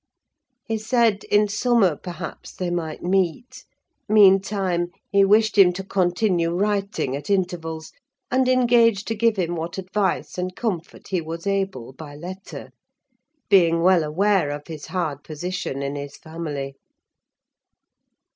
[0.65, 3.65] He said, in summer, perhaps, they might meet:
[4.09, 7.93] meantime, he wished him to continue writing at intervals,
[8.31, 12.71] and engaged to give him what advice and comfort he was able by letter;
[13.47, 16.73] being well aware of his hard position in his family.